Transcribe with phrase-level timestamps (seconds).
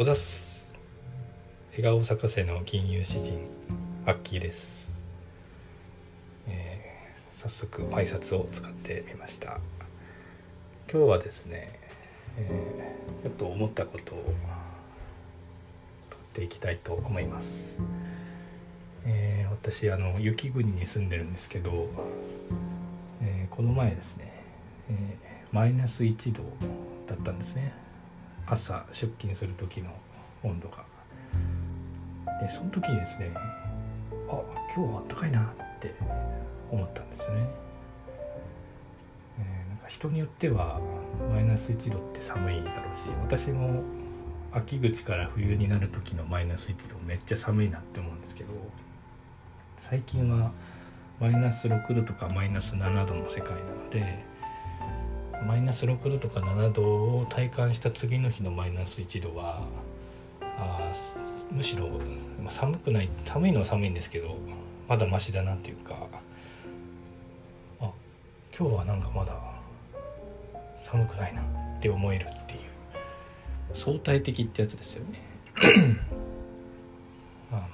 [0.00, 0.72] おざす。
[1.72, 3.48] 笑顔咲かせの金融詩人
[4.06, 4.88] アッキーです、
[6.46, 9.58] えー、早速挨拶を使ってみました。
[10.88, 11.80] 今日はですね、
[12.36, 14.22] えー、ちょっと思ったことを
[16.10, 17.80] 取っていきたいと思います、
[19.04, 21.88] えー、私あの雪国に住んでるんですけど、
[23.20, 24.32] えこの前ですね、
[24.90, 25.16] え
[25.50, 26.44] マイナス1度
[27.08, 27.87] だったんですね。
[28.50, 29.90] 朝出勤する時の
[30.42, 30.84] 温度が。
[32.40, 33.32] でその時にですね
[34.28, 34.40] あ
[34.74, 35.94] 今日はあったかいなって
[36.70, 37.48] 思ったんですよね、
[39.40, 40.80] えー、なんか人によっては
[41.32, 43.82] マイナス1度って寒いだろうし私も
[44.52, 48.50] 秋口から冬になる時のマイナス1度めっちゃ寒いなって思うんですけど
[49.76, 50.52] 最近は
[51.20, 54.24] マイナス6度とかマイナス7度の世界なので
[55.46, 59.66] マイナス6度とか7度を体感した次の日のマイナス1度は
[60.42, 60.92] あ
[61.50, 61.88] むしろ、
[62.50, 64.36] 寒くない寒いのは寒いんですけど
[64.88, 65.96] まだマシだなっていうか
[67.80, 67.90] あ
[68.58, 69.32] 今日はなんかまだ
[70.82, 71.44] 寒くないなっ
[71.80, 72.60] て思えるっていう
[73.74, 75.20] 相対的ってやつですよね。
[77.52, 77.68] あ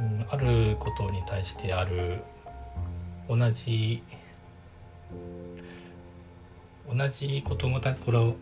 [0.00, 2.22] うん、あることに対してある
[3.28, 4.02] 同じ
[6.92, 8.36] 同じ事柄これを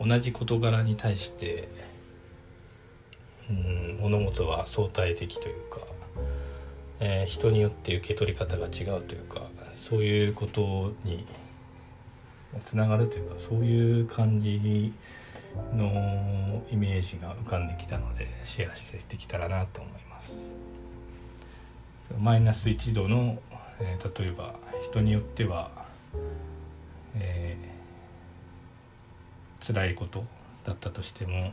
[0.04, 1.68] 同じ事柄に対して
[3.48, 5.80] うん物事は相対的というか、
[7.00, 9.42] えー、人によって受け取り方が違うというか
[9.88, 11.24] そういうことに
[12.64, 14.92] つながるというかそういう感じ
[15.74, 20.56] のイメージが浮かんできたのでシェアしてできたらなと思います。
[22.18, 23.38] マイナス1度の、
[23.80, 25.70] えー、例えば人によっては、
[27.14, 30.24] えー、辛いこと
[30.64, 31.52] だったとしても、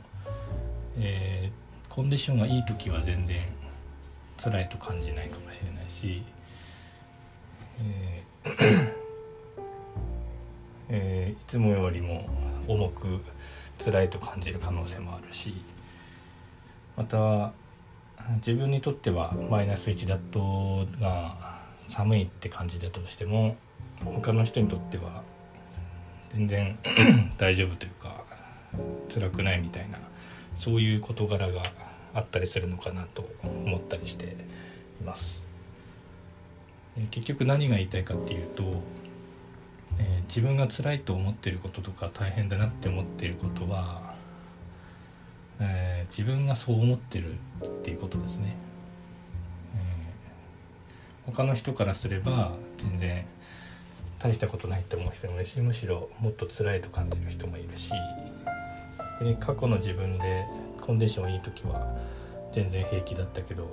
[0.98, 3.42] えー、コンディションがいい時は全然
[4.38, 6.24] 辛いと感じないかもしれないし、
[7.80, 8.94] えー
[10.90, 12.30] えー、いつもよりも
[12.68, 13.22] 重く
[13.84, 15.64] 辛いと感じる可能性もあるし
[16.96, 17.52] また
[18.38, 23.56] 自分にとってはマイナス1だとが寒いって感じだとしても
[24.04, 25.24] 他の人にとっては
[26.34, 26.80] 全然
[27.38, 28.24] 大丈夫というか
[29.14, 30.00] 辛くないみたいな
[30.58, 31.64] そういう事柄が
[32.14, 34.36] あったりするのかなと思ったりして
[35.02, 35.44] います。
[37.10, 38.64] 結局何が言いたいかっていうと、
[39.98, 44.13] えー、自分が辛いと思っていることとか大変だなって思っていることは
[46.04, 47.34] えー、自分がそう思ってる
[47.64, 48.56] っていうことですね、
[49.76, 53.26] えー、他の人からすれば全然
[54.20, 57.92] 大したことないって思う人もいるしむしろもっと辛いと感じる人もいるし
[59.22, 60.46] で過去の自分で
[60.82, 61.96] コンディションいい時は
[62.52, 63.68] 全然平気だったけど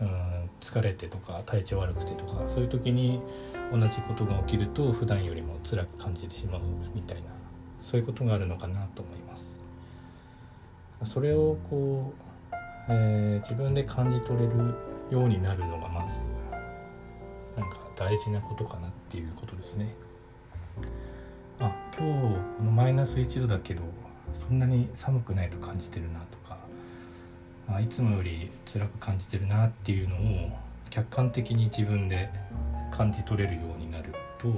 [0.00, 3.20] うん疲れてとか体調悪くてとかそういう時に
[3.72, 6.60] 同じことが起きると普段よりも辛く感じてしまう
[6.94, 7.28] みたいな
[7.82, 9.57] そういうことがあるのかなと思います。
[11.04, 12.54] それをこう、
[12.88, 14.74] えー、自分で感じ取れる
[15.10, 16.20] ようになるのがまず
[17.56, 19.94] なんか大事なことかなっていうことですね。
[21.60, 23.82] あ今日このマイナス1度だけど
[24.34, 26.58] そんなに寒くないと感じてるなとか
[27.68, 30.50] あいつもより辛く感じてるなっていうのを
[30.90, 32.30] 客観的に自分で
[32.92, 34.48] 感じ取れるようになると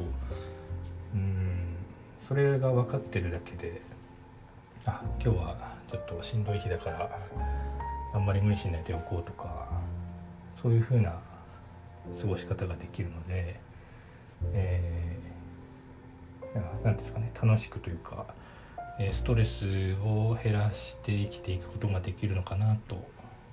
[1.15, 1.77] うん
[2.19, 3.81] それが分かってるだけで
[4.85, 7.19] あ今日はちょっとしんどい日だから
[8.15, 9.69] あんまり無理しないでおこうとか
[10.55, 11.19] そういう風な
[12.21, 13.61] 過ごし方ができるので、
[14.53, 18.27] えー、なんですかね楽しくというか、
[19.13, 22.97] ストレスを減らして生きていくことができるのかなと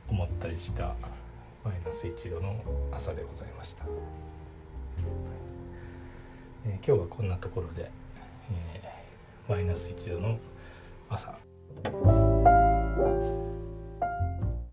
[0.10, 0.96] 思ったりした
[1.64, 2.62] マイナス1度の
[2.92, 3.86] 朝でございました、
[6.66, 7.90] えー、今日はこんなところで、
[8.74, 10.38] えー、マイナス1度の
[11.10, 12.27] 朝。